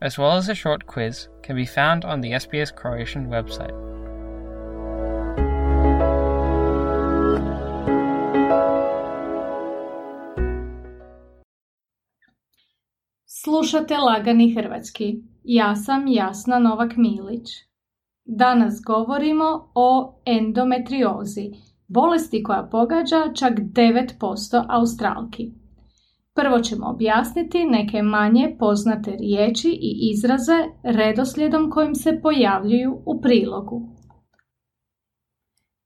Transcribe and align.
as 0.00 0.18
well 0.18 0.36
as 0.36 0.48
a 0.48 0.54
short 0.54 0.86
quiz, 0.86 1.28
can 1.42 1.56
be 1.56 1.66
found 1.66 2.04
on 2.04 2.20
the 2.20 2.32
SBS 2.32 2.74
Croatian 2.74 3.28
website. 3.28 3.86
Slušate 13.26 13.96
Lagani 13.96 14.54
Hrvatski. 14.54 15.22
Ja 15.44 15.74
sam 15.74 16.06
Jasna 16.08 16.58
Novak 16.58 16.96
Milić. 16.96 17.48
Danas 18.24 18.82
govorimo 18.86 19.70
o 19.74 20.20
endometriozi, 20.24 21.50
bolesti 21.88 22.42
koja 22.42 22.68
pogađa 22.70 23.32
čak 23.34 23.52
9% 23.52 24.64
Australki. 24.68 25.65
Prvo 26.36 26.58
ćemo 26.60 26.86
objasniti 26.90 27.64
neke 27.64 28.02
manje 28.02 28.56
poznate 28.58 29.10
riječi 29.10 29.68
i 29.68 30.10
izraze 30.12 30.58
redoslijedom 30.82 31.70
kojim 31.70 31.94
se 31.94 32.20
pojavljuju 32.22 33.02
u 33.06 33.20
prilogu. 33.20 33.96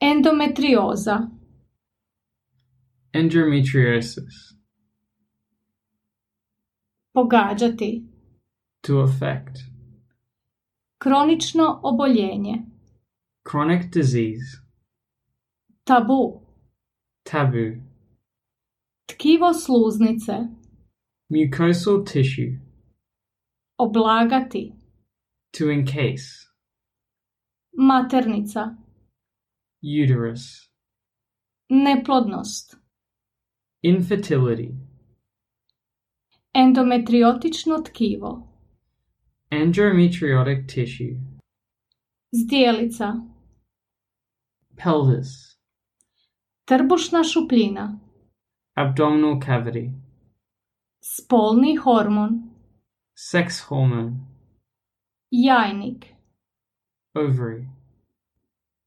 Endometrioza 0.00 1.28
Endometriosis. 3.12 4.34
Pogađati 7.12 8.06
To 8.80 8.98
affect. 8.98 9.56
Kronično 10.98 11.80
oboljenje 11.82 12.54
Chronic 13.48 13.84
disease. 13.92 14.66
Tabu 15.84 16.46
Taboo. 17.22 17.85
Tkivo 19.08 19.52
sluznice 19.54 20.48
Mucosal 21.30 22.04
tissue. 22.04 22.58
Oblagati 23.78 24.72
To 25.52 25.70
encase. 25.70 26.46
Maternica 27.78 28.76
Uterus. 29.82 30.70
Neplodnost 31.70 32.76
Infertility. 33.82 34.74
Endometriotično 36.54 37.78
tkivo 37.78 38.48
Endometriotic 39.50 40.66
tissue. 40.74 41.16
Zdjelica 42.32 43.14
Pelvis. 44.76 45.56
Trbušna 46.64 47.24
šupljina 47.24 48.05
Abdominal 48.78 49.40
cavity. 49.40 49.90
Spolni 51.02 51.76
hormon 51.78 52.50
Sex 53.14 53.60
hormone. 53.60 54.20
Jajnik 55.32 56.14
Ovary. 57.14 57.66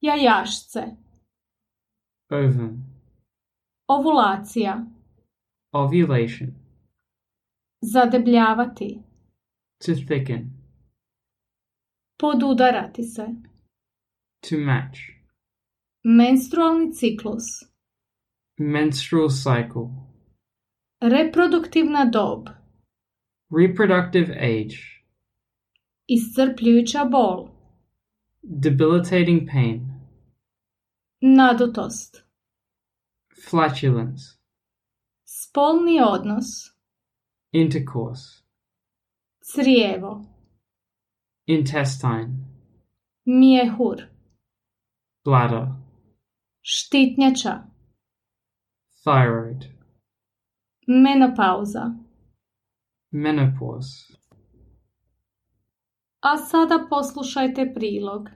Jajašce 0.00 0.96
Ovum. 2.30 2.84
Ovulacija 3.88 4.86
Ovulation. 5.72 6.54
Zadebljavati 7.82 9.02
To 9.86 9.92
thicken. 9.94 10.50
Podudarati 12.18 13.02
se 13.02 13.26
To 14.40 14.56
match. 14.58 15.00
Menstrualni 16.04 16.92
ciklus 16.92 17.65
Menstrual 18.58 19.28
cycle. 19.28 19.90
Reproduktivna 21.02 22.04
dob 22.12 22.48
Reproductive 23.50 24.32
age. 24.32 24.76
Iscrpljujuća 26.06 27.04
bol 27.04 27.48
Debilitating 28.42 29.48
pain. 29.52 29.80
Nadutost 31.20 32.24
Flatulence. 33.50 34.22
Spolni 35.24 36.00
odnos 36.02 36.44
Intercourse. 37.52 38.42
Crijevo 39.54 40.24
Intestine. 41.46 42.28
Mjehur 43.24 44.02
Bladder. 45.24 45.66
Štitnjača 46.62 47.75
Thyroid. 49.06 49.64
Menopauza 50.88 51.94
Menopause. 53.12 54.14
A 56.20 56.36
sada 56.36 56.86
poslušajte 56.90 57.72
prilog. 57.74 58.28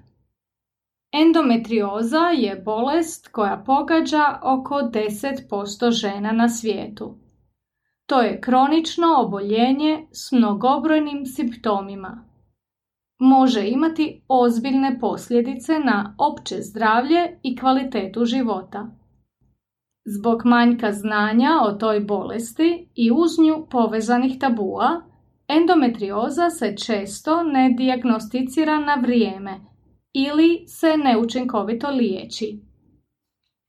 Endometrioza 1.12 2.18
je 2.18 2.62
bolest 2.64 3.28
koja 3.28 3.62
pogađa 3.66 4.40
oko 4.42 4.74
10% 4.74 5.90
žena 5.90 6.32
na 6.32 6.48
svijetu. 6.48 7.18
To 8.06 8.20
je 8.20 8.40
kronično 8.40 9.06
oboljenje 9.18 10.06
s 10.12 10.32
mnogobrojnim 10.32 11.26
simptomima. 11.26 12.24
Može 13.18 13.68
imati 13.68 14.24
ozbiljne 14.28 14.98
posljedice 15.00 15.78
na 15.78 16.14
opće 16.18 16.56
zdravlje 16.60 17.38
i 17.42 17.56
kvalitetu 17.56 18.24
života. 18.24 18.99
Zbog 20.12 20.40
manjka 20.44 20.92
znanja 20.92 21.50
o 21.62 21.72
toj 21.72 22.00
bolesti 22.00 22.88
i 22.94 23.10
uz 23.10 23.30
nju 23.38 23.66
povezanih 23.70 24.38
tabua, 24.38 25.02
endometrioza 25.48 26.50
se 26.50 26.76
često 26.76 27.42
ne 27.42 27.74
dijagnosticira 27.78 28.80
na 28.80 28.94
vrijeme 28.94 29.60
ili 30.12 30.64
se 30.66 30.96
neučinkovito 30.96 31.90
liječi. 31.90 32.60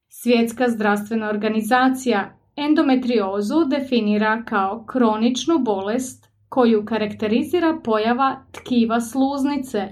Svjetska 0.10 0.70
zdravstvena 0.70 1.30
organizacija 1.30 2.38
endometriozu 2.56 3.66
definira 3.66 4.44
kao 4.44 4.86
kroničnu 4.86 5.60
bolest 5.60 6.26
koju 6.50 6.86
karakterizira 6.86 7.80
pojava 7.84 8.46
tkiva 8.52 9.02
sluznice, 9.02 9.88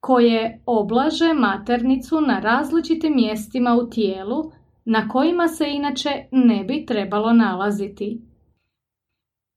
koje 0.00 0.62
oblaže 0.66 1.34
maternicu 1.34 2.20
na 2.20 2.40
različitim 2.40 3.14
mjestima 3.14 3.74
u 3.74 3.90
tijelu 3.90 4.58
na 4.90 5.08
kojima 5.08 5.48
se 5.48 5.64
inače 5.68 6.10
ne 6.32 6.64
bi 6.64 6.86
trebalo 6.86 7.32
nalaziti. 7.32 8.22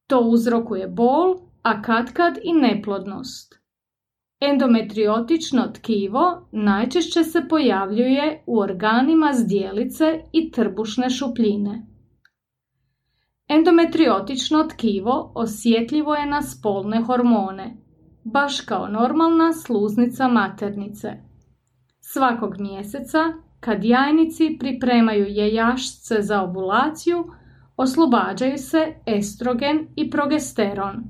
To 0.07 0.19
uzrokuje 0.19 0.87
bol, 0.87 1.35
a 1.61 1.81
katkad 1.81 2.37
i 2.43 2.53
neplodnost. 2.53 3.59
Endometriotično 4.39 5.67
tkivo 5.67 6.47
najčešće 6.51 7.23
se 7.23 7.41
pojavljuje 7.49 8.43
u 8.47 8.59
organima 8.59 9.31
zdjelice 9.33 10.05
i 10.31 10.51
trbušne 10.51 11.09
šupljine. 11.09 11.85
Endometriotično 13.47 14.63
tkivo 14.63 15.31
osjetljivo 15.35 16.16
je 16.16 16.25
na 16.25 16.41
spolne 16.41 17.03
hormone, 17.03 17.77
baš 18.23 18.61
kao 18.61 18.87
normalna 18.87 19.53
sluznica 19.53 20.27
maternice. 20.27 21.09
Svakog 21.99 22.59
mjeseca, 22.59 23.19
kad 23.61 23.84
jajnici 23.84 24.58
pripremaju 24.59 25.25
jejašce 25.25 26.22
za 26.22 26.41
ovulaciju, 26.41 27.25
oslobađaju 27.78 28.58
se 28.58 28.93
estrogen 29.05 29.87
i 29.96 30.09
progesteron. 30.09 31.03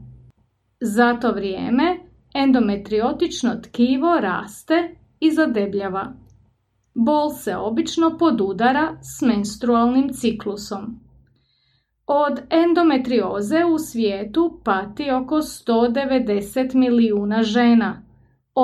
Za 0.82 1.14
to 1.14 1.32
vrijeme 1.32 1.98
endometriotično 2.34 3.56
tkivo 3.56 4.20
raste 4.20 4.96
i 5.20 5.32
zadebljava. 5.32 6.14
Bol 6.94 7.30
se 7.30 7.56
obično 7.56 8.18
podudara 8.18 8.98
s 9.02 9.22
menstrualnim 9.22 10.10
ciklusom. 10.14 11.00
Od 12.08 12.42
endometrioze 12.50 13.66
u 13.66 13.78
svijetu 13.78 14.60
pati 14.64 15.12
oko 15.12 15.36
190 15.36 16.76
milijuna 16.76 17.44
žena, 17.44 18.02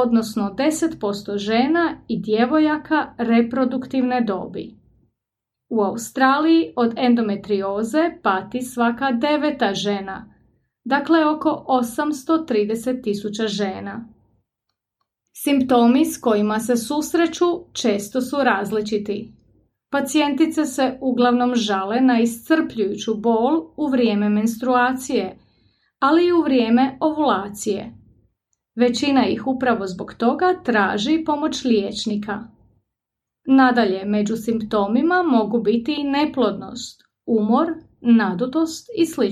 odnosno 0.04 0.56
10% 0.58 1.38
žena 1.38 1.98
i 2.08 2.22
djevojaka 2.22 3.14
reproduktivne 3.18 4.22
dobi. 4.22 4.76
U 5.70 5.82
Australiji 5.82 6.74
od 6.76 6.94
endometrioze 6.98 8.10
pati 8.24 8.62
svaka 8.62 9.12
deveta 9.12 9.74
žena, 9.74 10.34
dakle 10.84 11.26
oko 11.26 11.66
830 11.68 13.04
tisuća 13.04 13.48
žena. 13.48 14.08
Simptomi 15.34 16.06
s 16.06 16.22
kojima 16.22 16.60
se 16.60 16.78
susreću 16.78 17.46
često 17.74 18.22
su 18.22 18.38
različiti. 18.44 19.34
Pacijentice 19.92 20.66
se 20.66 20.98
uglavnom 21.02 21.56
žale 21.56 22.02
na 22.02 22.20
iscrpljujuću 22.20 23.16
bol 23.16 23.68
u 23.78 23.88
vrijeme 23.88 24.30
menstruacije, 24.30 25.38
ali 26.00 26.28
i 26.28 26.32
u 26.32 26.42
vrijeme 26.42 26.98
ovulacije. 27.00 27.97
Većina 28.78 29.28
ih 29.28 29.48
upravo 29.48 29.88
zbog 29.88 30.14
toga 30.14 30.46
traži 30.64 31.24
pomoć 31.26 31.64
liječnika. 31.64 32.44
Nadalje, 33.46 34.06
među 34.06 34.36
simptomima 34.36 35.24
mogu 35.24 35.62
biti 35.62 35.96
i 35.98 36.04
neplodnost, 36.04 37.04
umor, 37.26 37.68
nadutost 38.02 38.90
i 38.98 39.06
sl. 39.06 39.24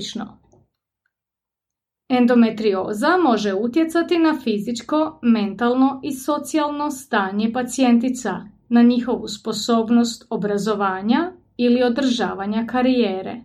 Endometrioza 2.08 3.16
može 3.16 3.54
utjecati 3.54 4.18
na 4.18 4.38
fizičko, 4.44 5.18
mentalno 5.22 6.00
i 6.04 6.12
socijalno 6.12 6.90
stanje 6.90 7.52
pacijentica, 7.52 8.32
na 8.68 8.82
njihovu 8.82 9.28
sposobnost 9.28 10.26
obrazovanja 10.30 11.32
ili 11.56 11.82
održavanja 11.82 12.66
karijere. 12.66 13.42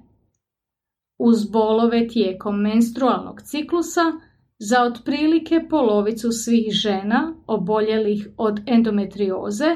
Uz 1.20 1.52
bolove 1.52 2.08
tijekom 2.08 2.62
menstrualnog 2.62 3.42
ciklusa 3.42 4.02
za 4.70 4.84
otprilike 4.84 5.66
polovicu 5.70 6.32
svih 6.32 6.68
žena 6.72 7.34
oboljelih 7.48 8.28
od 8.38 8.60
endometrioze 8.68 9.76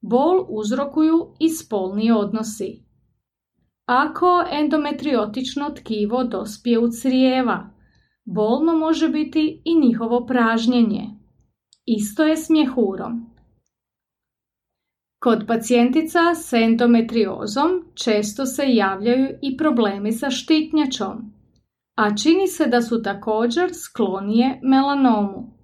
bol 0.00 0.46
uzrokuju 0.48 1.34
i 1.40 1.48
spolni 1.48 2.10
odnosi. 2.10 2.84
Ako 3.86 4.44
endometriotično 4.52 5.70
tkivo 5.70 6.24
dospije 6.24 6.78
u 6.78 6.88
crijeva, 6.88 7.70
bolno 8.24 8.76
može 8.76 9.08
biti 9.08 9.62
i 9.64 9.80
njihovo 9.80 10.26
pražnjenje. 10.26 11.04
Isto 11.86 12.24
je 12.24 12.36
s 12.36 12.50
mjehurom. 12.50 13.26
Kod 15.18 15.44
pacijentica 15.46 16.34
s 16.34 16.52
endometriozom 16.52 17.70
često 17.94 18.46
se 18.46 18.62
javljaju 18.66 19.28
i 19.42 19.56
problemi 19.56 20.12
sa 20.12 20.30
štitnjačom, 20.30 21.35
a 21.96 22.16
čini 22.16 22.46
se 22.46 22.66
da 22.66 22.82
su 22.82 23.02
također 23.02 23.70
sklonije 23.74 24.60
melanomu. 24.62 25.56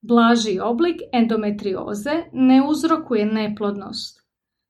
Blaži 0.00 0.58
oblik 0.60 0.96
endometrioze 1.12 2.24
ne 2.32 2.62
uzrokuje 2.68 3.26
neplodnost, 3.26 4.20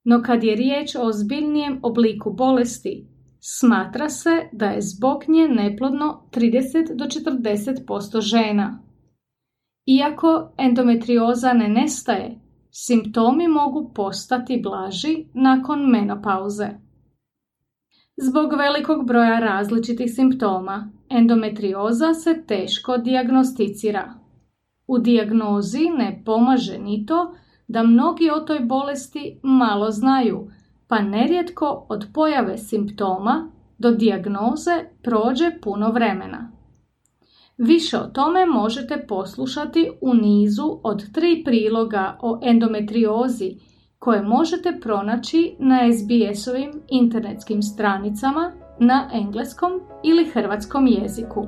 no 0.05 0.23
kad 0.23 0.45
je 0.45 0.57
riječ 0.57 0.95
o 0.95 1.03
ozbiljnijem 1.03 1.81
obliku 1.83 2.33
bolesti, 2.33 3.09
smatra 3.41 4.09
se 4.09 4.49
da 4.53 4.67
je 4.67 4.81
zbog 4.81 5.23
nje 5.29 5.49
neplodno 5.49 6.29
30 6.33 6.97
do 6.97 7.05
40% 7.05 8.21
žena. 8.21 8.83
Iako 9.87 10.55
endometrioza 10.59 11.53
ne 11.53 11.69
nestaje, 11.69 12.41
Simptomi 12.71 13.49
mogu 13.49 13.93
postati 13.95 14.61
blaži 14.63 15.27
nakon 15.35 15.91
menopauze. 15.91 16.69
Zbog 18.21 18.53
velikog 18.59 19.07
broja 19.07 19.39
različitih 19.39 20.11
simptoma, 20.15 20.91
endometrioza 21.09 22.15
se 22.15 22.43
teško 22.47 22.97
dijagnosticira. 22.97 24.15
U 24.87 24.99
dijagnozi 24.99 25.91
ne 25.99 26.23
pomaže 26.25 26.79
ni 26.79 27.07
to 27.07 27.35
da 27.69 27.83
mnogi 27.83 28.31
o 28.31 28.41
toj 28.41 28.61
bolesti 28.61 29.41
malo 29.43 29.91
znaju, 29.91 30.51
pa 30.89 31.01
nerijetko 31.03 31.87
od 31.89 32.07
pojave 32.15 32.59
simptoma 32.59 33.51
do 33.79 33.91
dijagnoze 33.91 34.85
prođe 35.03 35.51
puno 35.63 35.91
vremena. 35.91 36.53
Više 37.59 37.99
o 37.99 38.07
tome 38.07 38.47
možete 38.47 39.05
poslušati 39.09 39.91
u 40.01 40.15
nizu 40.15 40.81
od 40.83 41.13
tri 41.13 41.43
priloga 41.45 42.19
o 42.23 42.41
endometriozi 42.43 43.57
koje 43.99 44.23
možete 44.23 44.79
pronaći 44.83 45.57
na 45.59 45.79
SBS-ovim 45.93 46.83
internetskim 46.89 47.63
stranicama 47.63 48.53
na 48.81 49.11
engleskom 49.13 49.81
ili 50.05 50.31
hrvatskom 50.31 50.87
jeziku. 50.87 51.47